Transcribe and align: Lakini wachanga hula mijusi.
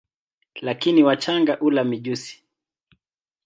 Lakini 0.61 1.03
wachanga 1.03 1.55
hula 1.55 1.83
mijusi. 1.83 2.43